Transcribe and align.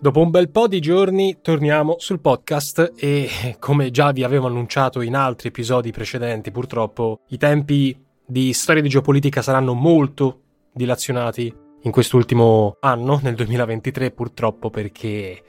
Dopo 0.00 0.20
un 0.20 0.30
bel 0.30 0.48
po' 0.48 0.68
di 0.68 0.78
giorni 0.78 1.38
torniamo 1.42 1.96
sul 1.98 2.20
podcast 2.20 2.92
e 2.94 3.56
come 3.58 3.90
già 3.90 4.12
vi 4.12 4.22
avevo 4.22 4.46
annunciato 4.46 5.00
in 5.00 5.16
altri 5.16 5.48
episodi 5.48 5.90
precedenti, 5.90 6.52
purtroppo 6.52 7.22
i 7.30 7.36
tempi 7.36 8.00
di 8.24 8.52
storia 8.52 8.80
di 8.80 8.88
geopolitica 8.88 9.42
saranno 9.42 9.74
molto 9.74 10.42
dilazionati 10.72 11.52
in 11.82 11.90
quest'ultimo 11.90 12.76
anno, 12.78 13.18
nel 13.24 13.34
2023 13.34 14.12
purtroppo 14.12 14.70
perché 14.70 15.42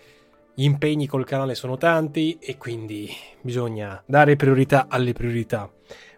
gli 0.55 0.63
impegni 0.63 1.05
col 1.05 1.25
canale 1.25 1.53
sono 1.53 1.77
tanti 1.77 2.39
e 2.41 2.57
quindi 2.57 3.07
bisogna 3.43 4.01
dare 4.07 4.35
priorità 4.35 4.87
alle 4.89 5.13
priorità. 5.13 5.71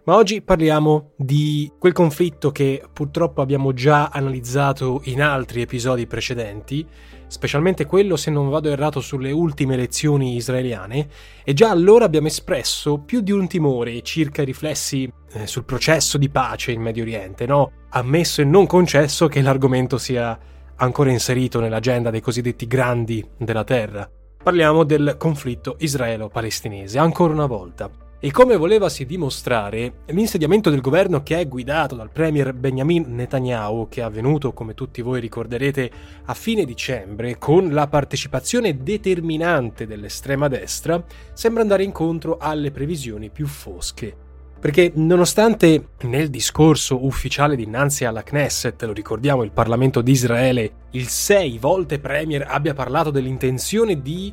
Ma 0.04 0.16
oggi 0.16 0.42
parliamo 0.42 1.12
di 1.16 1.70
quel 1.78 1.92
conflitto 1.92 2.50
che 2.50 2.82
purtroppo 2.92 3.40
abbiamo 3.40 3.72
già 3.72 4.08
analizzato 4.08 5.00
in 5.04 5.22
altri 5.22 5.60
episodi 5.60 6.08
precedenti, 6.08 6.84
specialmente 7.28 7.86
quello, 7.86 8.16
se 8.16 8.32
non 8.32 8.48
vado 8.48 8.68
errato, 8.68 9.00
sulle 9.00 9.30
ultime 9.30 9.74
elezioni 9.74 10.34
israeliane, 10.34 11.08
e 11.44 11.52
già 11.52 11.70
allora 11.70 12.04
abbiamo 12.04 12.26
espresso 12.26 12.98
più 12.98 13.20
di 13.20 13.30
un 13.30 13.46
timore 13.46 14.02
circa 14.02 14.42
i 14.42 14.46
riflessi 14.46 15.08
eh, 15.34 15.46
sul 15.46 15.64
processo 15.64 16.18
di 16.18 16.30
pace 16.30 16.72
in 16.72 16.82
Medio 16.82 17.04
Oriente, 17.04 17.46
no? 17.46 17.70
Ammesso 17.90 18.40
e 18.40 18.44
non 18.44 18.66
concesso 18.66 19.28
che 19.28 19.40
l'argomento 19.40 19.98
sia 19.98 20.36
ancora 20.74 21.12
inserito 21.12 21.60
nell'agenda 21.60 22.10
dei 22.10 22.20
cosiddetti 22.20 22.66
grandi 22.66 23.24
della 23.38 23.62
terra. 23.62 24.10
Parliamo 24.42 24.82
del 24.82 25.14
conflitto 25.16 25.76
israelo-palestinese, 25.78 26.98
ancora 26.98 27.32
una 27.32 27.46
volta. 27.46 27.88
E 28.24 28.30
come 28.30 28.56
volevasi 28.56 29.04
dimostrare, 29.04 29.94
l'insediamento 30.06 30.70
del 30.70 30.80
governo 30.80 31.24
che 31.24 31.40
è 31.40 31.48
guidato 31.48 31.96
dal 31.96 32.12
premier 32.12 32.52
Benjamin 32.52 33.06
Netanyahu, 33.08 33.88
che 33.88 34.00
è 34.00 34.04
avvenuto, 34.04 34.52
come 34.52 34.74
tutti 34.74 35.02
voi 35.02 35.18
ricorderete, 35.18 35.90
a 36.26 36.32
fine 36.32 36.64
dicembre, 36.64 37.36
con 37.36 37.72
la 37.72 37.88
partecipazione 37.88 38.80
determinante 38.80 39.88
dell'estrema 39.88 40.46
destra, 40.46 41.04
sembra 41.32 41.62
andare 41.62 41.82
incontro 41.82 42.36
alle 42.38 42.70
previsioni 42.70 43.28
più 43.28 43.48
fosche. 43.48 44.14
Perché 44.60 44.92
nonostante 44.94 45.88
nel 46.02 46.30
discorso 46.30 47.04
ufficiale 47.04 47.56
dinanzi 47.56 48.04
alla 48.04 48.22
Knesset, 48.22 48.80
lo 48.84 48.92
ricordiamo, 48.92 49.42
il 49.42 49.50
Parlamento 49.50 50.00
di 50.00 50.12
Israele, 50.12 50.74
il 50.90 51.08
sei 51.08 51.58
volte 51.58 51.98
premier 51.98 52.46
abbia 52.48 52.72
parlato 52.72 53.10
dell'intenzione 53.10 54.00
di 54.00 54.32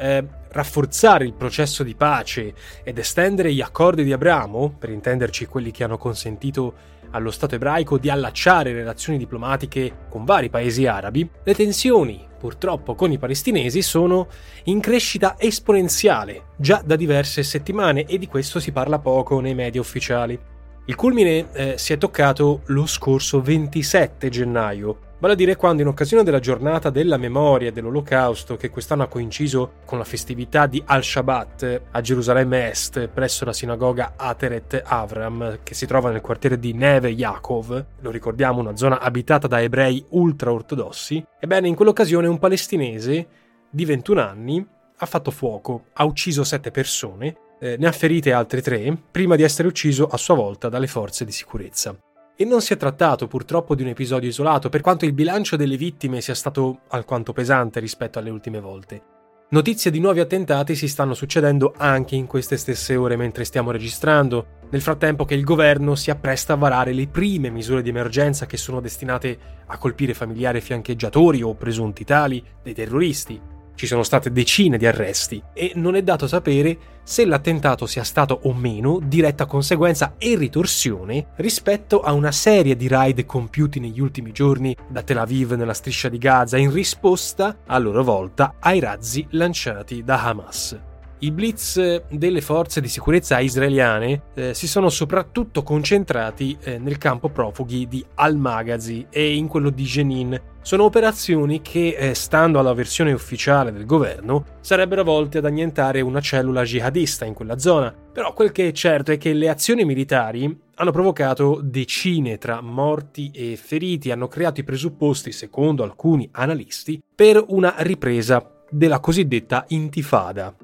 eh, 0.00 0.24
rafforzare 0.48 1.24
il 1.24 1.34
processo 1.34 1.82
di 1.82 1.94
pace 1.94 2.54
ed 2.82 2.98
estendere 2.98 3.52
gli 3.52 3.60
accordi 3.60 4.02
di 4.02 4.12
Abramo, 4.12 4.74
per 4.78 4.90
intenderci 4.90 5.46
quelli 5.46 5.70
che 5.70 5.84
hanno 5.84 5.98
consentito 5.98 6.74
allo 7.10 7.30
Stato 7.30 7.56
ebraico 7.56 7.98
di 7.98 8.08
allacciare 8.08 8.72
relazioni 8.72 9.18
diplomatiche 9.18 10.06
con 10.08 10.24
vari 10.24 10.48
paesi 10.48 10.86
arabi, 10.86 11.28
le 11.42 11.54
tensioni, 11.54 12.26
purtroppo, 12.38 12.94
con 12.94 13.12
i 13.12 13.18
palestinesi 13.18 13.82
sono 13.82 14.28
in 14.64 14.80
crescita 14.80 15.34
esponenziale 15.38 16.44
già 16.56 16.82
da 16.84 16.96
diverse 16.96 17.42
settimane 17.42 18.04
e 18.06 18.16
di 18.18 18.26
questo 18.26 18.60
si 18.60 18.72
parla 18.72 18.98
poco 18.98 19.40
nei 19.40 19.54
media 19.54 19.80
ufficiali. 19.80 20.38
Il 20.86 20.94
culmine 20.94 21.52
eh, 21.52 21.78
si 21.78 21.92
è 21.92 21.98
toccato 21.98 22.62
lo 22.66 22.86
scorso 22.86 23.40
27 23.40 24.28
gennaio, 24.28 25.09
vale 25.20 25.34
a 25.34 25.36
dire 25.36 25.54
quando 25.54 25.82
in 25.82 25.88
occasione 25.88 26.24
della 26.24 26.38
giornata 26.38 26.88
della 26.88 27.18
memoria 27.18 27.70
dell'olocausto 27.70 28.56
che 28.56 28.70
quest'anno 28.70 29.02
ha 29.02 29.06
coinciso 29.06 29.72
con 29.84 29.98
la 29.98 30.04
festività 30.04 30.66
di 30.66 30.82
Al-Shabat 30.84 31.82
a 31.90 32.00
Gerusalemme 32.00 32.70
Est 32.70 33.06
presso 33.08 33.44
la 33.44 33.52
sinagoga 33.52 34.14
Ateret 34.16 34.82
Avram 34.82 35.58
che 35.62 35.74
si 35.74 35.86
trova 35.86 36.10
nel 36.10 36.22
quartiere 36.22 36.58
di 36.58 36.72
Neve 36.72 37.10
Yaakov, 37.10 37.84
lo 38.00 38.10
ricordiamo 38.10 38.60
una 38.60 38.76
zona 38.76 38.98
abitata 38.98 39.46
da 39.46 39.60
ebrei 39.60 40.02
ultra-ortodossi, 40.08 41.22
ebbene 41.38 41.68
in 41.68 41.74
quell'occasione 41.74 42.26
un 42.26 42.38
palestinese 42.38 43.26
di 43.70 43.84
21 43.84 44.20
anni 44.20 44.66
ha 45.02 45.06
fatto 45.06 45.30
fuoco, 45.30 45.84
ha 45.94 46.04
ucciso 46.04 46.44
sette 46.44 46.70
persone, 46.70 47.36
eh, 47.60 47.76
ne 47.78 47.86
ha 47.86 47.92
ferite 47.92 48.32
altre 48.32 48.62
tre, 48.62 48.96
prima 49.10 49.36
di 49.36 49.42
essere 49.42 49.68
ucciso 49.68 50.06
a 50.06 50.16
sua 50.16 50.34
volta 50.34 50.68
dalle 50.68 50.86
forze 50.86 51.24
di 51.24 51.32
sicurezza. 51.32 51.94
E 52.40 52.46
non 52.46 52.62
si 52.62 52.72
è 52.72 52.78
trattato 52.78 53.26
purtroppo 53.26 53.74
di 53.74 53.82
un 53.82 53.88
episodio 53.88 54.30
isolato, 54.30 54.70
per 54.70 54.80
quanto 54.80 55.04
il 55.04 55.12
bilancio 55.12 55.56
delle 55.56 55.76
vittime 55.76 56.22
sia 56.22 56.34
stato 56.34 56.80
alquanto 56.88 57.34
pesante 57.34 57.80
rispetto 57.80 58.18
alle 58.18 58.30
ultime 58.30 58.60
volte. 58.60 59.02
Notizie 59.50 59.90
di 59.90 60.00
nuovi 60.00 60.20
attentati 60.20 60.74
si 60.74 60.88
stanno 60.88 61.12
succedendo 61.12 61.74
anche 61.76 62.14
in 62.14 62.26
queste 62.26 62.56
stesse 62.56 62.96
ore 62.96 63.16
mentre 63.16 63.44
stiamo 63.44 63.70
registrando, 63.70 64.60
nel 64.70 64.80
frattempo 64.80 65.26
che 65.26 65.34
il 65.34 65.44
governo 65.44 65.94
si 65.94 66.10
appresta 66.10 66.54
a 66.54 66.56
varare 66.56 66.94
le 66.94 67.08
prime 67.08 67.50
misure 67.50 67.82
di 67.82 67.90
emergenza 67.90 68.46
che 68.46 68.56
sono 68.56 68.80
destinate 68.80 69.38
a 69.66 69.76
colpire 69.76 70.14
familiari 70.14 70.62
fiancheggiatori 70.62 71.42
o 71.42 71.54
presunti 71.56 72.04
tali 72.04 72.42
dei 72.62 72.72
terroristi. 72.72 73.38
Ci 73.80 73.86
sono 73.86 74.02
state 74.02 74.30
decine 74.30 74.76
di 74.76 74.84
arresti 74.84 75.42
e 75.54 75.72
non 75.76 75.96
è 75.96 76.02
dato 76.02 76.26
sapere 76.26 76.76
se 77.02 77.24
l'attentato 77.24 77.86
sia 77.86 78.04
stato 78.04 78.40
o 78.42 78.52
meno 78.52 79.00
diretta 79.02 79.46
conseguenza 79.46 80.16
e 80.18 80.36
ritorsione 80.36 81.28
rispetto 81.36 82.02
a 82.02 82.12
una 82.12 82.30
serie 82.30 82.76
di 82.76 82.88
raid 82.88 83.24
compiuti 83.24 83.80
negli 83.80 83.98
ultimi 83.98 84.32
giorni 84.32 84.76
da 84.86 85.00
Tel 85.02 85.16
Aviv 85.16 85.52
nella 85.52 85.72
striscia 85.72 86.10
di 86.10 86.18
Gaza 86.18 86.58
in 86.58 86.70
risposta, 86.70 87.60
a 87.64 87.78
loro 87.78 88.04
volta, 88.04 88.56
ai 88.60 88.80
razzi 88.80 89.26
lanciati 89.30 90.04
da 90.04 90.24
Hamas. 90.24 90.78
I 91.20 91.30
blitz 91.30 92.02
delle 92.10 92.40
forze 92.42 92.82
di 92.82 92.88
sicurezza 92.88 93.38
israeliane 93.40 94.24
eh, 94.34 94.54
si 94.54 94.66
sono 94.66 94.90
soprattutto 94.90 95.62
concentrati 95.62 96.56
eh, 96.60 96.78
nel 96.78 96.98
campo 96.98 97.30
profughi 97.30 97.88
di 97.88 98.04
Al-Maghazi 98.14 99.06
e 99.08 99.34
in 99.34 99.46
quello 99.46 99.70
di 99.70 99.84
Jenin. 99.84 100.40
Sono 100.62 100.84
operazioni 100.84 101.62
che, 101.62 101.96
eh, 101.98 102.14
stando 102.14 102.58
alla 102.58 102.74
versione 102.74 103.12
ufficiale 103.12 103.72
del 103.72 103.86
governo, 103.86 104.44
sarebbero 104.60 105.02
volte 105.02 105.38
ad 105.38 105.46
annientare 105.46 106.02
una 106.02 106.20
cellula 106.20 106.64
jihadista 106.64 107.24
in 107.24 107.32
quella 107.32 107.58
zona. 107.58 107.92
Però 108.12 108.34
quel 108.34 108.52
che 108.52 108.68
è 108.68 108.72
certo 108.72 109.10
è 109.10 109.16
che 109.16 109.32
le 109.32 109.48
azioni 109.48 109.86
militari 109.86 110.54
hanno 110.74 110.90
provocato 110.90 111.60
decine 111.62 112.36
tra 112.36 112.60
morti 112.60 113.30
e 113.34 113.56
feriti, 113.56 114.10
hanno 114.10 114.28
creato 114.28 114.60
i 114.60 114.64
presupposti, 114.64 115.32
secondo 115.32 115.82
alcuni 115.82 116.28
analisti, 116.32 117.02
per 117.14 117.42
una 117.48 117.74
ripresa 117.78 118.46
della 118.70 119.00
cosiddetta 119.00 119.64
intifada. 119.68 120.54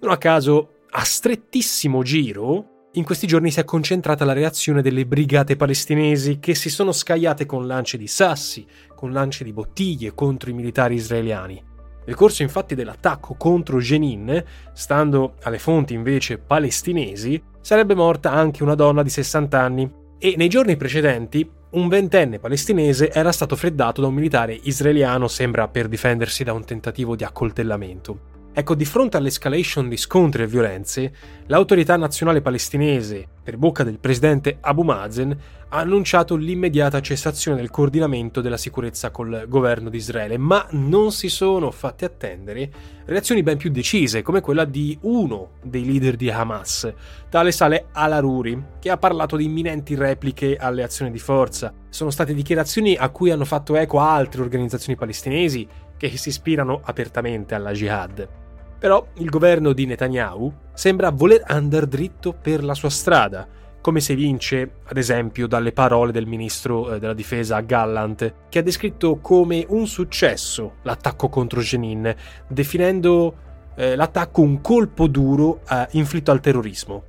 Non 0.00 0.10
a 0.10 0.18
caso, 0.18 0.80
a 0.90 1.04
strettissimo 1.04 2.02
giro, 2.02 2.73
in 2.96 3.04
questi 3.04 3.26
giorni 3.26 3.50
si 3.50 3.58
è 3.58 3.64
concentrata 3.64 4.24
la 4.24 4.32
reazione 4.32 4.80
delle 4.80 5.04
brigate 5.04 5.56
palestinesi 5.56 6.38
che 6.38 6.54
si 6.54 6.70
sono 6.70 6.92
scagliate 6.92 7.44
con 7.44 7.66
lanci 7.66 7.96
di 7.96 8.06
sassi, 8.06 8.64
con 8.94 9.12
lanci 9.12 9.42
di 9.42 9.52
bottiglie 9.52 10.14
contro 10.14 10.50
i 10.50 10.52
militari 10.52 10.94
israeliani. 10.94 11.62
Nel 12.06 12.14
corso 12.14 12.42
infatti 12.42 12.74
dell'attacco 12.74 13.34
contro 13.34 13.78
Jenin, 13.78 14.42
stando 14.72 15.34
alle 15.42 15.58
fonti 15.58 15.94
invece 15.94 16.38
palestinesi, 16.38 17.42
sarebbe 17.60 17.94
morta 17.94 18.30
anche 18.30 18.62
una 18.62 18.74
donna 18.74 19.02
di 19.02 19.10
60 19.10 19.60
anni 19.60 19.90
e 20.18 20.34
nei 20.36 20.48
giorni 20.48 20.76
precedenti 20.76 21.50
un 21.70 21.88
ventenne 21.88 22.38
palestinese 22.38 23.10
era 23.10 23.32
stato 23.32 23.56
freddato 23.56 24.00
da 24.00 24.06
un 24.06 24.14
militare 24.14 24.56
israeliano, 24.62 25.26
sembra 25.26 25.66
per 25.66 25.88
difendersi 25.88 26.44
da 26.44 26.52
un 26.52 26.64
tentativo 26.64 27.16
di 27.16 27.24
accoltellamento. 27.24 28.33
Ecco, 28.56 28.76
di 28.76 28.84
fronte 28.84 29.16
all'escalation 29.16 29.88
di 29.88 29.96
scontri 29.96 30.44
e 30.44 30.46
violenze, 30.46 31.12
l'autorità 31.46 31.96
nazionale 31.96 32.40
palestinese, 32.40 33.26
per 33.42 33.56
bocca 33.56 33.82
del 33.82 33.98
presidente 33.98 34.58
Abu 34.60 34.82
Mazen, 34.82 35.36
ha 35.70 35.78
annunciato 35.78 36.36
l'immediata 36.36 37.00
cessazione 37.00 37.56
del 37.56 37.70
coordinamento 37.70 38.40
della 38.40 38.56
sicurezza 38.56 39.10
col 39.10 39.46
governo 39.48 39.90
di 39.90 39.96
Israele, 39.96 40.38
ma 40.38 40.64
non 40.70 41.10
si 41.10 41.28
sono 41.28 41.72
fatte 41.72 42.04
attendere 42.04 42.70
reazioni 43.06 43.42
ben 43.42 43.56
più 43.56 43.72
decise, 43.72 44.22
come 44.22 44.40
quella 44.40 44.64
di 44.64 44.96
uno 45.00 45.54
dei 45.60 45.84
leader 45.84 46.14
di 46.14 46.30
Hamas, 46.30 46.94
tale 47.28 47.50
Saleh 47.50 47.86
al-Aruri, 47.90 48.66
che 48.78 48.88
ha 48.88 48.96
parlato 48.98 49.36
di 49.36 49.46
imminenti 49.46 49.96
repliche 49.96 50.54
alle 50.54 50.84
azioni 50.84 51.10
di 51.10 51.18
forza. 51.18 51.74
Sono 51.88 52.10
state 52.10 52.32
dichiarazioni 52.32 52.94
a 52.94 53.08
cui 53.08 53.32
hanno 53.32 53.44
fatto 53.44 53.74
eco 53.74 53.98
altre 53.98 54.42
organizzazioni 54.42 54.96
palestinesi 54.96 55.66
che 55.96 56.16
si 56.16 56.28
ispirano 56.28 56.80
apertamente 56.84 57.56
alla 57.56 57.72
jihad. 57.72 58.42
Però 58.78 59.06
il 59.14 59.30
governo 59.30 59.72
di 59.72 59.86
Netanyahu 59.86 60.52
sembra 60.74 61.10
voler 61.10 61.42
andare 61.46 61.88
dritto 61.88 62.32
per 62.32 62.62
la 62.62 62.74
sua 62.74 62.90
strada, 62.90 63.46
come 63.80 64.00
si 64.00 64.12
evince, 64.12 64.76
ad 64.84 64.96
esempio, 64.96 65.46
dalle 65.46 65.72
parole 65.72 66.10
del 66.10 66.26
ministro 66.26 66.94
eh, 66.94 66.98
della 66.98 67.12
difesa 67.12 67.60
Gallant, 67.60 68.34
che 68.48 68.58
ha 68.58 68.62
descritto 68.62 69.18
come 69.18 69.64
un 69.68 69.86
successo 69.86 70.76
l'attacco 70.82 71.28
contro 71.28 71.60
Jenin, 71.60 72.14
definendo 72.48 73.34
eh, 73.76 73.94
l'attacco 73.94 74.40
un 74.40 74.60
colpo 74.60 75.06
duro 75.06 75.60
eh, 75.68 75.86
inflitto 75.92 76.30
al 76.30 76.40
terrorismo. 76.40 77.04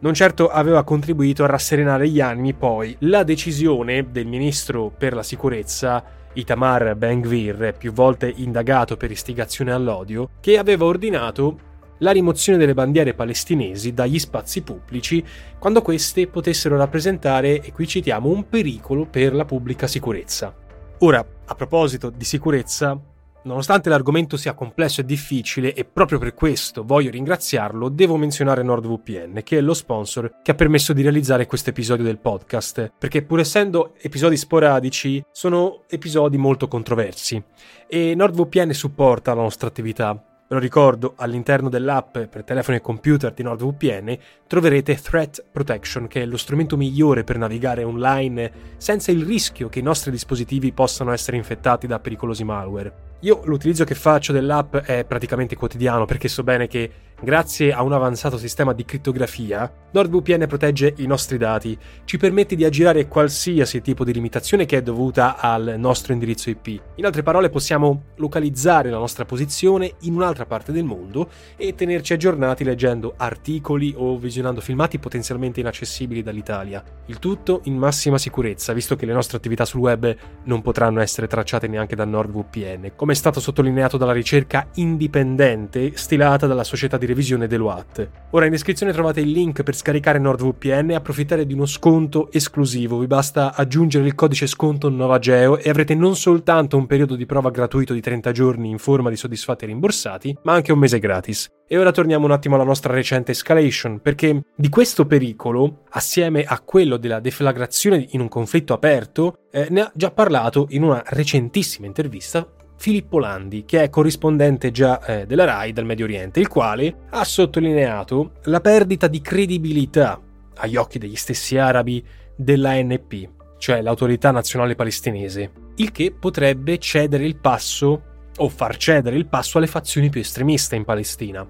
Non 0.00 0.14
certo 0.14 0.48
aveva 0.48 0.82
contribuito 0.82 1.44
a 1.44 1.46
rasserenare 1.46 2.08
gli 2.08 2.20
animi 2.20 2.54
poi 2.54 2.94
la 3.00 3.22
decisione 3.22 4.10
del 4.10 4.26
ministro 4.26 4.90
per 4.90 5.14
la 5.14 5.22
sicurezza 5.22 6.04
Itamar 6.34 6.94
Ben-Gvir, 6.96 7.74
più 7.76 7.92
volte 7.92 8.32
indagato 8.34 8.96
per 8.96 9.10
istigazione 9.10 9.72
all'odio, 9.72 10.30
che 10.40 10.58
aveva 10.58 10.84
ordinato 10.84 11.70
la 11.98 12.10
rimozione 12.10 12.58
delle 12.58 12.74
bandiere 12.74 13.14
palestinesi 13.14 13.92
dagli 13.94 14.18
spazi 14.18 14.62
pubblici 14.62 15.24
quando 15.58 15.82
queste 15.82 16.26
potessero 16.26 16.76
rappresentare, 16.76 17.60
e 17.60 17.72
qui 17.72 17.86
citiamo, 17.86 18.28
un 18.28 18.48
pericolo 18.48 19.06
per 19.06 19.34
la 19.34 19.44
pubblica 19.44 19.86
sicurezza. 19.86 20.54
Ora, 20.98 21.24
a 21.44 21.54
proposito 21.54 22.10
di 22.10 22.24
sicurezza, 22.24 23.00
Nonostante 23.44 23.88
l'argomento 23.88 24.36
sia 24.36 24.54
complesso 24.54 25.00
e 25.00 25.04
difficile, 25.04 25.74
e 25.74 25.84
proprio 25.84 26.20
per 26.20 26.32
questo 26.32 26.84
voglio 26.84 27.10
ringraziarlo, 27.10 27.88
devo 27.88 28.16
menzionare 28.16 28.62
NordVPN, 28.62 29.40
che 29.42 29.58
è 29.58 29.60
lo 29.60 29.74
sponsor 29.74 30.36
che 30.42 30.52
ha 30.52 30.54
permesso 30.54 30.92
di 30.92 31.02
realizzare 31.02 31.46
questo 31.46 31.70
episodio 31.70 32.04
del 32.04 32.18
podcast, 32.18 32.92
perché 32.96 33.22
pur 33.22 33.40
essendo 33.40 33.94
episodi 34.00 34.36
sporadici, 34.36 35.24
sono 35.32 35.82
episodi 35.88 36.36
molto 36.36 36.68
controversi. 36.68 37.42
E 37.88 38.14
NordVPN 38.14 38.72
supporta 38.72 39.34
la 39.34 39.42
nostra 39.42 39.66
attività, 39.66 40.24
Ve 40.52 40.58
lo 40.58 40.64
ricordo, 40.64 41.14
all'interno 41.16 41.70
dell'app 41.70 42.18
per 42.18 42.44
telefono 42.44 42.76
e 42.76 42.82
computer 42.82 43.32
di 43.32 43.42
NordVPN 43.42 44.18
troverete 44.46 44.96
Threat 44.96 45.46
Protection, 45.50 46.08
che 46.08 46.20
è 46.20 46.26
lo 46.26 46.36
strumento 46.36 46.76
migliore 46.76 47.24
per 47.24 47.38
navigare 47.38 47.84
online 47.84 48.52
senza 48.76 49.10
il 49.10 49.24
rischio 49.24 49.70
che 49.70 49.78
i 49.78 49.82
nostri 49.82 50.10
dispositivi 50.10 50.72
possano 50.72 51.10
essere 51.10 51.38
infettati 51.38 51.86
da 51.86 52.00
pericolosi 52.00 52.44
malware. 52.44 53.11
Io 53.24 53.40
l'utilizzo 53.44 53.84
che 53.84 53.94
faccio 53.94 54.32
dell'app 54.32 54.76
è 54.78 55.04
praticamente 55.04 55.54
quotidiano 55.54 56.06
perché 56.06 56.26
so 56.26 56.42
bene 56.42 56.66
che 56.66 56.90
grazie 57.22 57.72
a 57.72 57.82
un 57.82 57.92
avanzato 57.92 58.36
sistema 58.36 58.72
di 58.72 58.84
crittografia, 58.84 59.72
NordVPN 59.92 60.46
protegge 60.48 60.94
i 60.96 61.06
nostri 61.06 61.38
dati, 61.38 61.78
ci 62.04 62.16
permette 62.16 62.56
di 62.56 62.64
aggirare 62.64 63.06
qualsiasi 63.06 63.80
tipo 63.80 64.04
di 64.04 64.12
limitazione 64.12 64.66
che 64.66 64.78
è 64.78 64.82
dovuta 64.82 65.38
al 65.38 65.76
nostro 65.78 66.12
indirizzo 66.12 66.50
IP. 66.50 66.80
In 66.96 67.04
altre 67.04 67.22
parole 67.22 67.48
possiamo 67.48 68.06
localizzare 68.16 68.90
la 68.90 68.98
nostra 68.98 69.24
posizione 69.24 69.94
in 70.00 70.14
un'altra 70.14 70.46
parte 70.46 70.72
del 70.72 70.84
mondo 70.84 71.30
e 71.56 71.74
tenerci 71.76 72.12
aggiornati 72.12 72.64
leggendo 72.64 73.14
articoli 73.16 73.94
o 73.96 74.18
visionando 74.18 74.60
filmati 74.60 74.98
potenzialmente 74.98 75.60
inaccessibili 75.60 76.22
dall'Italia. 76.22 76.82
Il 77.06 77.20
tutto 77.20 77.60
in 77.64 77.76
massima 77.76 78.18
sicurezza, 78.18 78.72
visto 78.72 78.96
che 78.96 79.06
le 79.06 79.12
nostre 79.12 79.36
attività 79.36 79.64
sul 79.64 79.80
web 79.80 80.16
non 80.44 80.60
potranno 80.60 81.00
essere 81.00 81.28
tracciate 81.28 81.68
neanche 81.68 81.94
da 81.94 82.04
NordVPN, 82.04 82.92
come 82.96 83.12
è 83.12 83.16
stato 83.16 83.38
sottolineato 83.38 83.96
dalla 83.96 84.12
ricerca 84.12 84.66
indipendente 84.74 85.92
stilata 85.94 86.46
dalla 86.48 86.64
società 86.64 86.96
di 86.96 87.10
revisione 87.12 87.46
Deloitte. 87.46 88.10
Ora 88.30 88.46
in 88.46 88.50
descrizione 88.50 88.92
trovate 88.92 89.20
il 89.20 89.30
link 89.30 89.62
per 89.62 89.76
scaricare 89.76 90.18
NordVPN 90.18 90.90
e 90.90 90.94
approfittare 90.94 91.46
di 91.46 91.52
uno 91.52 91.66
sconto 91.66 92.30
esclusivo. 92.32 92.98
Vi 92.98 93.06
basta 93.06 93.54
aggiungere 93.54 94.06
il 94.06 94.14
codice 94.14 94.46
sconto 94.46 94.88
NovaGeo 94.88 95.58
e 95.58 95.68
avrete 95.68 95.94
non 95.94 96.16
soltanto 96.16 96.76
un 96.76 96.86
periodo 96.86 97.14
di 97.14 97.26
prova 97.26 97.50
gratuito 97.50 97.92
di 97.92 98.00
30 98.00 98.32
giorni 98.32 98.70
in 98.70 98.78
forma 98.78 99.10
di 99.10 99.16
soddisfatti 99.16 99.66
rimborsati, 99.66 100.38
ma 100.42 100.54
anche 100.54 100.72
un 100.72 100.78
mese 100.78 100.98
gratis. 100.98 101.48
E 101.68 101.78
ora 101.78 101.92
torniamo 101.92 102.24
un 102.24 102.32
attimo 102.32 102.54
alla 102.54 102.64
nostra 102.64 102.92
recente 102.92 103.32
escalation, 103.32 104.00
perché 104.00 104.42
di 104.54 104.68
questo 104.68 105.06
pericolo, 105.06 105.84
assieme 105.90 106.44
a 106.44 106.60
quello 106.60 106.96
della 106.96 107.20
deflagrazione 107.20 108.06
in 108.10 108.20
un 108.20 108.28
conflitto 108.28 108.74
aperto, 108.74 109.38
eh, 109.50 109.68
ne 109.70 109.80
ha 109.82 109.92
già 109.94 110.10
parlato 110.10 110.66
in 110.70 110.82
una 110.82 111.02
recentissima 111.06 111.86
intervista 111.86 112.46
Filippo 112.82 113.20
Landi, 113.20 113.64
che 113.64 113.84
è 113.84 113.90
corrispondente 113.90 114.72
già 114.72 115.00
eh, 115.04 115.24
della 115.24 115.44
RAI 115.44 115.72
dal 115.72 115.84
Medio 115.84 116.04
Oriente, 116.04 116.40
il 116.40 116.48
quale 116.48 116.92
ha 117.10 117.22
sottolineato 117.22 118.32
la 118.46 118.60
perdita 118.60 119.06
di 119.06 119.20
credibilità 119.20 120.20
agli 120.56 120.74
occhi 120.74 120.98
degli 120.98 121.14
stessi 121.14 121.56
arabi 121.56 122.04
dell'ANP, 122.34 123.28
cioè 123.58 123.82
l'autorità 123.82 124.32
nazionale 124.32 124.74
palestinese, 124.74 125.52
il 125.76 125.92
che 125.92 126.10
potrebbe 126.10 126.78
cedere 126.78 127.24
il 127.24 127.36
passo 127.36 128.02
o 128.36 128.48
far 128.48 128.76
cedere 128.76 129.14
il 129.14 129.26
passo 129.28 129.58
alle 129.58 129.68
fazioni 129.68 130.10
più 130.10 130.20
estremiste 130.20 130.74
in 130.74 130.84
Palestina. 130.84 131.46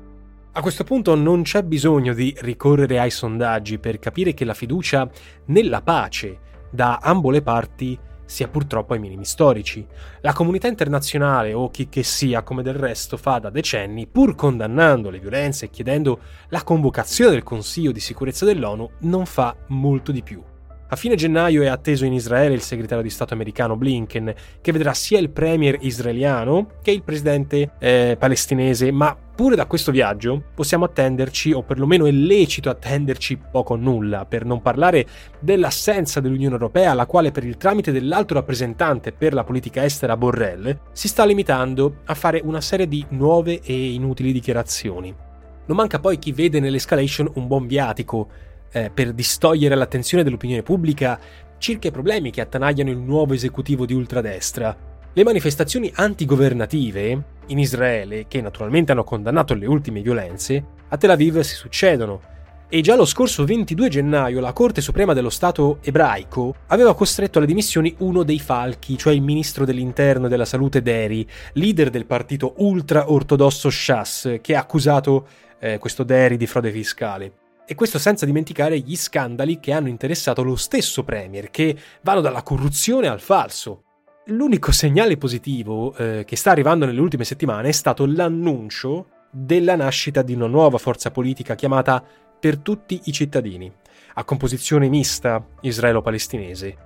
A 0.52 0.60
questo 0.60 0.84
punto 0.84 1.14
non 1.14 1.44
c'è 1.44 1.62
bisogno 1.62 2.12
di 2.12 2.36
ricorrere 2.40 2.98
ai 2.98 3.10
sondaggi 3.10 3.78
per 3.78 3.98
capire 3.98 4.34
che 4.34 4.44
la 4.44 4.52
fiducia 4.52 5.08
nella 5.46 5.80
pace 5.80 6.38
da 6.70 6.98
ambo 7.02 7.30
le 7.30 7.40
parti 7.40 7.98
sia 8.32 8.48
purtroppo 8.48 8.94
ai 8.94 8.98
minimi 8.98 9.26
storici. 9.26 9.86
La 10.22 10.32
comunità 10.32 10.66
internazionale, 10.66 11.52
o 11.52 11.68
chi 11.68 11.90
che 11.90 12.02
sia, 12.02 12.42
come 12.42 12.62
del 12.62 12.74
resto 12.74 13.18
fa 13.18 13.38
da 13.38 13.50
decenni, 13.50 14.06
pur 14.06 14.34
condannando 14.34 15.10
le 15.10 15.20
violenze 15.20 15.66
e 15.66 15.70
chiedendo 15.70 16.18
la 16.48 16.62
convocazione 16.62 17.32
del 17.32 17.42
Consiglio 17.42 17.92
di 17.92 18.00
sicurezza 18.00 18.46
dell'ONU, 18.46 18.90
non 19.00 19.26
fa 19.26 19.54
molto 19.66 20.12
di 20.12 20.22
più. 20.22 20.42
A 20.88 20.96
fine 20.96 21.14
gennaio 21.14 21.62
è 21.62 21.66
atteso 21.66 22.06
in 22.06 22.12
Israele 22.14 22.54
il 22.54 22.62
segretario 22.62 23.02
di 23.02 23.10
Stato 23.10 23.34
americano 23.34 23.76
Blinken, 23.76 24.34
che 24.60 24.72
vedrà 24.72 24.94
sia 24.94 25.18
il 25.18 25.30
premier 25.30 25.76
israeliano 25.80 26.72
che 26.82 26.90
il 26.90 27.02
presidente 27.02 27.72
eh, 27.78 28.16
palestinese, 28.18 28.90
ma 28.90 29.14
pure 29.42 29.56
da 29.56 29.66
questo 29.66 29.90
viaggio 29.90 30.40
possiamo 30.54 30.84
attenderci, 30.84 31.50
o 31.50 31.64
perlomeno 31.64 32.06
è 32.06 32.12
lecito 32.12 32.70
attenderci 32.70 33.40
poco 33.50 33.72
o 33.72 33.76
nulla, 33.76 34.24
per 34.24 34.44
non 34.44 34.62
parlare 34.62 35.04
dell'assenza 35.40 36.20
dell'Unione 36.20 36.54
Europea, 36.54 36.94
la 36.94 37.06
quale 37.06 37.32
per 37.32 37.42
il 37.42 37.56
tramite 37.56 37.90
dell'alto 37.90 38.34
rappresentante 38.34 39.10
per 39.10 39.34
la 39.34 39.42
politica 39.42 39.82
estera 39.82 40.16
Borrell 40.16 40.78
si 40.92 41.08
sta 41.08 41.24
limitando 41.24 42.02
a 42.04 42.14
fare 42.14 42.40
una 42.44 42.60
serie 42.60 42.86
di 42.86 43.04
nuove 43.08 43.58
e 43.64 43.94
inutili 43.94 44.30
dichiarazioni. 44.30 45.12
Non 45.66 45.76
manca 45.76 45.98
poi 45.98 46.20
chi 46.20 46.30
vede 46.30 46.60
nell'escalation 46.60 47.28
un 47.34 47.48
buon 47.48 47.66
viatico, 47.66 48.28
eh, 48.70 48.92
per 48.94 49.12
distogliere 49.12 49.74
l'attenzione 49.74 50.22
dell'opinione 50.22 50.62
pubblica 50.62 51.18
circa 51.58 51.88
i 51.88 51.90
problemi 51.90 52.30
che 52.30 52.42
attanagliano 52.42 52.90
il 52.90 52.98
nuovo 52.98 53.34
esecutivo 53.34 53.86
di 53.86 53.92
ultradestra. 53.92 54.91
Le 55.14 55.24
manifestazioni 55.24 55.92
antigovernative 55.94 57.22
in 57.48 57.58
Israele, 57.58 58.24
che 58.28 58.40
naturalmente 58.40 58.92
hanno 58.92 59.04
condannato 59.04 59.52
le 59.52 59.66
ultime 59.66 60.00
violenze, 60.00 60.64
a 60.88 60.96
Tel 60.96 61.10
Aviv 61.10 61.40
si 61.40 61.54
succedono. 61.54 62.22
E 62.66 62.80
già 62.80 62.96
lo 62.96 63.04
scorso 63.04 63.44
22 63.44 63.90
gennaio 63.90 64.40
la 64.40 64.54
Corte 64.54 64.80
Suprema 64.80 65.12
dello 65.12 65.28
Stato 65.28 65.80
ebraico 65.82 66.54
aveva 66.68 66.94
costretto 66.94 67.36
alle 67.36 67.46
dimissioni 67.46 67.94
uno 67.98 68.22
dei 68.22 68.40
falchi, 68.40 68.96
cioè 68.96 69.12
il 69.12 69.20
ministro 69.20 69.66
dell'interno 69.66 70.26
e 70.26 70.28
della 70.30 70.46
salute 70.46 70.80
Deri, 70.80 71.28
leader 71.52 71.90
del 71.90 72.06
partito 72.06 72.54
ultra-ortodosso 72.56 73.68
Shas, 73.68 74.38
che 74.40 74.56
ha 74.56 74.60
accusato 74.60 75.26
eh, 75.60 75.76
questo 75.76 76.04
Deri 76.04 76.38
di 76.38 76.46
frode 76.46 76.70
fiscale. 76.70 77.32
E 77.66 77.74
questo 77.74 77.98
senza 77.98 78.24
dimenticare 78.24 78.78
gli 78.78 78.96
scandali 78.96 79.60
che 79.60 79.72
hanno 79.72 79.88
interessato 79.88 80.42
lo 80.42 80.56
stesso 80.56 81.04
Premier, 81.04 81.50
che 81.50 81.76
vanno 82.00 82.22
dalla 82.22 82.42
corruzione 82.42 83.08
al 83.08 83.20
falso. 83.20 83.82
L'unico 84.26 84.70
segnale 84.70 85.16
positivo 85.16 85.92
eh, 85.96 86.22
che 86.24 86.36
sta 86.36 86.52
arrivando 86.52 86.86
nelle 86.86 87.00
ultime 87.00 87.24
settimane 87.24 87.70
è 87.70 87.72
stato 87.72 88.06
l'annuncio 88.06 89.06
della 89.28 89.74
nascita 89.74 90.22
di 90.22 90.32
una 90.32 90.46
nuova 90.46 90.78
forza 90.78 91.10
politica 91.10 91.56
chiamata 91.56 92.04
Per 92.38 92.58
tutti 92.58 93.00
i 93.04 93.12
cittadini, 93.12 93.72
a 94.14 94.24
composizione 94.24 94.88
mista 94.88 95.44
israelo-palestinese, 95.60 96.76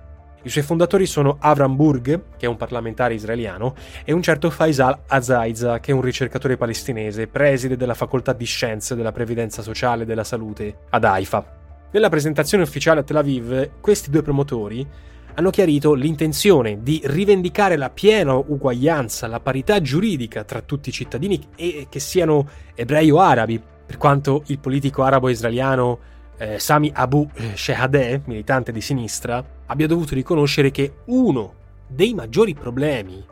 i 0.43 0.49
suoi 0.49 0.63
fondatori 0.63 1.05
sono 1.05 1.37
Avram 1.39 1.75
Burg, 1.75 2.37
che 2.37 2.45
è 2.45 2.49
un 2.49 2.57
parlamentare 2.57 3.13
israeliano, 3.13 3.75
e 4.03 4.13
un 4.13 4.21
certo 4.21 4.49
Faisal 4.49 5.01
Azaiza, 5.07 5.79
che 5.79 5.91
è 5.91 5.93
un 5.93 6.01
ricercatore 6.01 6.57
palestinese, 6.57 7.27
preside 7.27 7.75
della 7.75 7.95
facoltà 7.95 8.33
di 8.33 8.45
scienze 8.45 8.95
della 8.95 9.11
previdenza 9.11 9.61
sociale 9.61 10.03
e 10.03 10.05
della 10.05 10.23
salute 10.23 10.85
ad 10.89 11.03
Haifa. 11.03 11.55
Nella 11.91 12.09
presentazione 12.09 12.63
ufficiale 12.63 13.01
a 13.01 13.03
Tel 13.03 13.17
Aviv, 13.17 13.79
questi 13.81 14.09
due 14.09 14.21
promotori 14.21 14.87
hanno 15.37 15.51
chiarito 15.51 15.93
l'intenzione 15.93 16.81
di 16.81 16.99
rivendicare 17.03 17.77
la 17.77 17.91
piena 17.91 18.33
uguaglianza, 18.33 19.27
la 19.27 19.39
parità 19.39 19.79
giuridica 19.79 20.43
tra 20.43 20.61
tutti 20.61 20.89
i 20.89 20.91
cittadini 20.91 21.49
e 21.55 21.85
che 21.89 21.99
siano 21.99 22.47
ebrei 22.73 23.11
o 23.11 23.19
arabi, 23.19 23.61
per 23.85 23.97
quanto 23.97 24.41
il 24.47 24.57
politico 24.57 25.03
arabo-israeliano 25.03 25.99
eh, 26.37 26.59
Sami 26.59 26.91
Abu 26.91 27.29
Shehadeh, 27.53 28.23
militante 28.25 28.71
di 28.71 28.81
sinistra, 28.81 29.43
abbia 29.67 29.85
dovuto 29.85 30.15
riconoscere 30.15 30.71
che 30.71 30.93
uno 31.05 31.53
dei 31.87 32.15
maggiori 32.15 32.55
problemi 32.55 33.23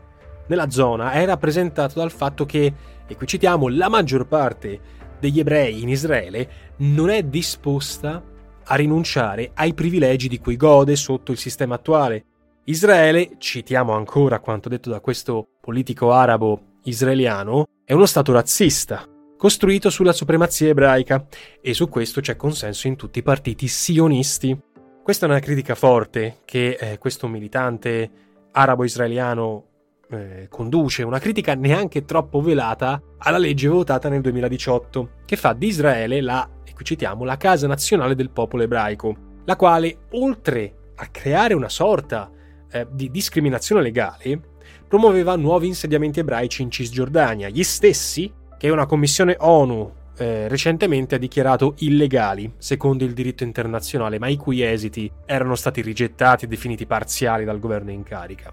nella 0.45 0.69
zona 0.69 1.11
è 1.11 1.25
rappresentato 1.25 1.97
dal 1.97 2.11
fatto 2.11 2.45
che, 2.45 2.71
e 3.07 3.15
qui 3.15 3.25
citiamo, 3.25 3.67
la 3.67 3.89
maggior 3.89 4.27
parte 4.27 4.79
degli 5.19 5.39
ebrei 5.39 5.81
in 5.81 5.89
Israele 5.89 6.49
non 6.77 7.09
è 7.09 7.23
disposta 7.23 8.21
a 8.65 8.75
rinunciare 8.75 9.51
ai 9.53 9.73
privilegi 9.73 10.27
di 10.27 10.39
cui 10.39 10.57
gode 10.57 10.95
sotto 10.95 11.31
il 11.31 11.37
sistema 11.37 11.75
attuale. 11.75 12.25
Israele, 12.65 13.35
citiamo 13.37 13.93
ancora 13.93 14.39
quanto 14.39 14.69
detto 14.69 14.89
da 14.89 14.99
questo 14.99 15.47
politico 15.61 16.11
arabo 16.11 16.79
israeliano, 16.83 17.67
è 17.83 17.93
uno 17.93 18.05
stato 18.05 18.31
razzista, 18.31 19.07
costruito 19.37 19.89
sulla 19.89 20.13
supremazia 20.13 20.69
ebraica, 20.69 21.25
e 21.61 21.73
su 21.73 21.87
questo 21.89 22.21
c'è 22.21 22.35
consenso 22.35 22.87
in 22.87 22.95
tutti 22.95 23.19
i 23.19 23.23
partiti 23.23 23.67
sionisti. 23.67 24.57
Questa 25.03 25.27
è 25.27 25.29
una 25.29 25.39
critica 25.39 25.75
forte 25.75 26.39
che 26.45 26.77
eh, 26.79 26.97
questo 26.97 27.27
militante 27.27 28.09
arabo-israeliano 28.51 29.65
eh, 30.11 30.47
conduce, 30.49 31.03
una 31.03 31.19
critica 31.19 31.55
neanche 31.55 32.05
troppo 32.05 32.41
velata 32.41 33.01
alla 33.19 33.37
legge 33.37 33.67
votata 33.67 34.09
nel 34.09 34.21
2018, 34.21 35.09
che 35.25 35.35
fa 35.35 35.53
di 35.53 35.67
Israele 35.67 36.21
la 36.21 36.49
qui 36.75 36.85
citiamo, 36.85 37.23
la 37.23 37.37
Casa 37.37 37.65
Nazionale 37.65 38.13
del 38.13 38.29
Popolo 38.29 38.63
Ebraico, 38.63 39.15
la 39.45 39.55
quale, 39.55 39.97
oltre 40.11 40.91
a 40.95 41.07
creare 41.07 41.55
una 41.55 41.69
sorta 41.69 42.29
eh, 42.69 42.85
di 42.91 43.09
discriminazione 43.09 43.81
legale, 43.81 44.39
promuoveva 44.87 45.35
nuovi 45.35 45.67
insediamenti 45.67 46.19
ebraici 46.19 46.61
in 46.61 46.69
Cisgiordania, 46.69 47.49
gli 47.49 47.63
stessi 47.63 48.31
che 48.57 48.69
una 48.69 48.85
commissione 48.85 49.35
ONU 49.39 49.93
eh, 50.17 50.47
recentemente 50.47 51.15
ha 51.15 51.17
dichiarato 51.17 51.73
illegali 51.79 52.53
secondo 52.57 53.03
il 53.03 53.13
diritto 53.13 53.43
internazionale, 53.43 54.19
ma 54.19 54.27
i 54.27 54.37
cui 54.37 54.61
esiti 54.61 55.11
erano 55.25 55.55
stati 55.55 55.81
rigettati 55.81 56.45
e 56.45 56.47
definiti 56.47 56.85
parziali 56.85 57.45
dal 57.45 57.59
governo 57.59 57.91
in 57.91 58.03
carica. 58.03 58.51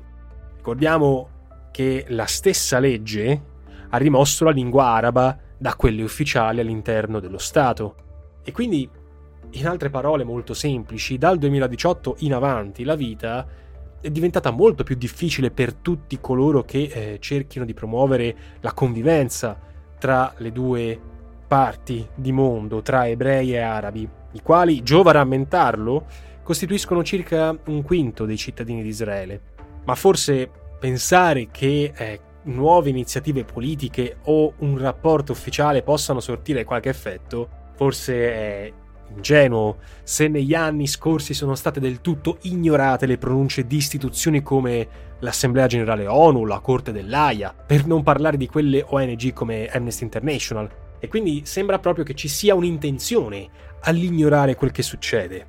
Ricordiamo 0.56 1.40
che 1.72 2.04
la 2.08 2.26
stessa 2.26 2.78
legge 2.78 3.42
ha 3.88 3.96
rimosso 3.96 4.44
la 4.44 4.52
lingua 4.52 4.84
araba 4.84 5.36
da 5.58 5.74
quelle 5.74 6.02
ufficiali 6.02 6.60
all'interno 6.60 7.18
dello 7.18 7.38
Stato 7.38 7.96
e 8.44 8.52
quindi, 8.52 8.88
in 9.50 9.66
altre 9.66 9.90
parole 9.90 10.24
molto 10.24 10.54
semplici, 10.54 11.18
dal 11.18 11.38
2018 11.38 12.16
in 12.20 12.34
avanti 12.34 12.84
la 12.84 12.94
vita 12.94 13.46
è 14.00 14.10
diventata 14.10 14.50
molto 14.50 14.82
più 14.82 14.96
difficile 14.96 15.50
per 15.50 15.74
tutti 15.74 16.18
coloro 16.20 16.64
che 16.64 16.90
eh, 16.92 17.18
cerchino 17.20 17.64
di 17.64 17.72
promuovere 17.72 18.36
la 18.60 18.72
convivenza 18.72 19.58
tra 19.98 20.34
le 20.38 20.50
due 20.50 21.00
parti 21.46 22.04
di 22.14 22.32
mondo, 22.32 22.82
tra 22.82 23.06
ebrei 23.06 23.54
e 23.54 23.58
arabi, 23.58 24.08
i 24.32 24.42
quali, 24.42 24.82
giova 24.82 25.12
rammentarlo, 25.12 26.06
costituiscono 26.42 27.04
circa 27.04 27.56
un 27.66 27.82
quinto 27.82 28.24
dei 28.24 28.36
cittadini 28.36 28.82
di 28.82 28.88
Israele. 28.88 29.40
Ma 29.84 29.94
forse 29.94 30.50
pensare 30.82 31.46
che 31.52 31.92
eh, 31.94 32.20
nuove 32.44 32.90
iniziative 32.90 33.44
politiche 33.44 34.16
o 34.24 34.54
un 34.58 34.76
rapporto 34.78 35.30
ufficiale 35.30 35.84
possano 35.84 36.18
sortire 36.18 36.64
qualche 36.64 36.88
effetto 36.88 37.60
Forse 37.74 38.14
è 38.14 38.72
ingenuo 39.14 39.78
se 40.02 40.28
negli 40.28 40.54
anni 40.54 40.86
scorsi 40.86 41.34
sono 41.34 41.54
state 41.54 41.80
del 41.80 42.00
tutto 42.00 42.38
ignorate 42.42 43.06
le 43.06 43.18
pronunce 43.18 43.66
di 43.66 43.76
istituzioni 43.76 44.42
come 44.42 44.88
l'Assemblea 45.18 45.66
Generale 45.66 46.06
ONU, 46.06 46.44
la 46.44 46.60
Corte 46.60 46.92
dell'AIA, 46.92 47.54
per 47.66 47.86
non 47.86 48.02
parlare 48.02 48.36
di 48.36 48.46
quelle 48.46 48.84
ONG 48.86 49.32
come 49.32 49.68
Amnesty 49.68 50.04
International. 50.04 50.70
E 50.98 51.08
quindi 51.08 51.42
sembra 51.44 51.78
proprio 51.78 52.04
che 52.04 52.14
ci 52.14 52.28
sia 52.28 52.54
un'intenzione 52.54 53.48
all'ignorare 53.80 54.54
quel 54.54 54.70
che 54.70 54.82
succede. 54.82 55.44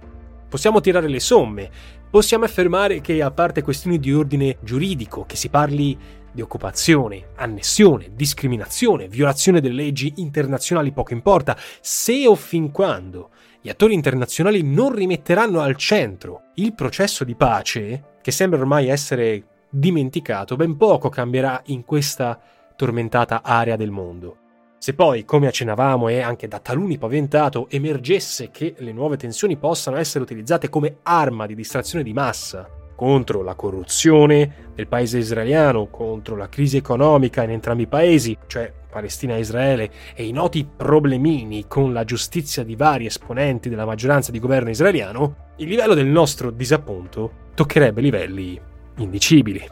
Possiamo 0.49 0.81
tirare 0.81 1.07
le 1.07 1.19
somme, 1.19 1.69
possiamo 2.13 2.45
affermare 2.45 3.01
che 3.01 3.23
a 3.23 3.31
parte 3.31 3.63
questioni 3.63 3.97
di 3.97 4.13
ordine 4.13 4.57
giuridico, 4.61 5.25
che 5.25 5.35
si 5.35 5.49
parli 5.49 5.97
di 6.31 6.43
occupazione, 6.43 7.29
annessione, 7.37 8.11
discriminazione, 8.13 9.07
violazione 9.07 9.59
delle 9.59 9.81
leggi 9.81 10.13
internazionali 10.17 10.91
poco 10.91 11.13
importa, 11.13 11.57
se 11.81 12.27
o 12.27 12.35
fin 12.35 12.69
quando 12.69 13.31
gli 13.59 13.69
attori 13.69 13.95
internazionali 13.95 14.61
non 14.61 14.93
rimetteranno 14.93 15.59
al 15.59 15.75
centro 15.75 16.51
il 16.57 16.75
processo 16.75 17.23
di 17.23 17.33
pace, 17.33 18.17
che 18.21 18.29
sembra 18.29 18.59
ormai 18.59 18.89
essere 18.89 19.45
dimenticato, 19.67 20.55
ben 20.55 20.77
poco 20.77 21.09
cambierà 21.09 21.63
in 21.65 21.83
questa 21.83 22.39
tormentata 22.75 23.41
area 23.41 23.75
del 23.75 23.89
mondo. 23.89 24.42
Se 24.83 24.93
poi, 24.93 25.23
come 25.23 25.47
accennavamo 25.47 26.09
e 26.09 26.19
anche 26.19 26.49
da 26.49 26.59
taluni 26.59 26.97
paventato, 26.97 27.69
emergesse 27.69 28.51
che 28.51 28.75
le 28.79 28.91
nuove 28.91 29.15
tensioni 29.15 29.55
possano 29.55 29.95
essere 29.95 30.25
utilizzate 30.25 30.67
come 30.67 30.97
arma 31.03 31.45
di 31.45 31.55
distrazione 31.55 32.03
di 32.03 32.11
massa 32.11 32.69
contro 32.93 33.43
la 33.43 33.55
corruzione 33.55 34.71
del 34.75 34.89
paese 34.89 35.19
israeliano, 35.19 35.87
contro 35.87 36.35
la 36.35 36.49
crisi 36.49 36.75
economica 36.75 37.43
in 37.43 37.51
entrambi 37.51 37.83
i 37.83 37.87
paesi, 37.87 38.37
cioè 38.45 38.73
Palestina 38.89 39.37
e 39.37 39.39
Israele, 39.39 39.89
e 40.15 40.25
i 40.25 40.33
noti 40.33 40.67
problemini 40.75 41.63
con 41.65 41.93
la 41.93 42.03
giustizia 42.03 42.65
di 42.65 42.75
vari 42.75 43.05
esponenti 43.05 43.69
della 43.69 43.85
maggioranza 43.85 44.33
di 44.33 44.39
governo 44.39 44.69
israeliano, 44.69 45.51
il 45.59 45.69
livello 45.69 45.93
del 45.93 46.07
nostro 46.07 46.51
disappunto 46.51 47.31
toccherebbe 47.53 48.01
livelli 48.01 48.59
indicibili. 48.97 49.65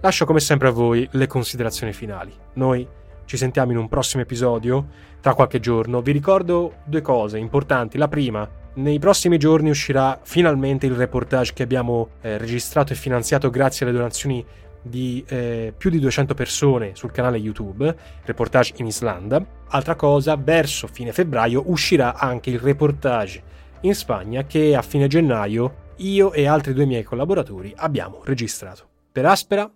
Lascio 0.00 0.24
come 0.24 0.40
sempre 0.40 0.68
a 0.68 0.70
voi 0.70 1.06
le 1.12 1.26
considerazioni 1.26 1.92
finali. 1.92 2.32
Noi 2.54 2.88
ci 3.24 3.36
sentiamo 3.36 3.72
in 3.72 3.78
un 3.78 3.88
prossimo 3.88 4.22
episodio 4.22 4.86
tra 5.20 5.34
qualche 5.34 5.60
giorno. 5.60 6.02
Vi 6.02 6.12
ricordo 6.12 6.74
due 6.84 7.00
cose 7.00 7.38
importanti. 7.38 7.98
La 7.98 8.08
prima, 8.08 8.48
nei 8.74 8.98
prossimi 8.98 9.38
giorni 9.38 9.70
uscirà 9.70 10.18
finalmente 10.22 10.86
il 10.86 10.94
reportage 10.94 11.52
che 11.52 11.62
abbiamo 11.62 12.10
eh, 12.20 12.38
registrato 12.38 12.92
e 12.92 12.96
finanziato 12.96 13.50
grazie 13.50 13.86
alle 13.86 13.96
donazioni 13.96 14.44
di 14.82 15.24
eh, 15.28 15.72
più 15.76 15.88
di 15.88 15.98
200 15.98 16.34
persone 16.34 16.94
sul 16.94 17.10
canale 17.10 17.38
YouTube, 17.38 17.96
reportage 18.24 18.74
in 18.76 18.86
Islanda. 18.86 19.44
Altra 19.68 19.94
cosa, 19.94 20.36
verso 20.36 20.86
fine 20.86 21.12
febbraio 21.12 21.64
uscirà 21.66 22.16
anche 22.16 22.50
il 22.50 22.58
reportage 22.58 23.42
in 23.80 23.94
Spagna 23.94 24.44
che 24.44 24.76
a 24.76 24.82
fine 24.82 25.06
gennaio 25.06 25.82
io 25.96 26.32
e 26.32 26.46
altri 26.46 26.72
due 26.72 26.86
miei 26.86 27.02
collaboratori 27.02 27.72
abbiamo 27.76 28.20
registrato. 28.24 28.88
Per 29.10 29.24
Aspera 29.24 29.70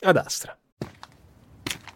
ad 0.00 0.16
Astra. 0.16 0.56